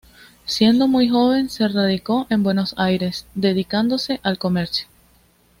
Siendo 0.45 0.87
muy 0.87 1.09
joven 1.09 1.51
se 1.51 1.67
radicó 1.67 2.25
en 2.31 2.41
Buenos 2.41 2.73
Aires, 2.75 3.27
dedicándose 3.35 4.19
al 4.23 4.39
comercio. 4.39 4.87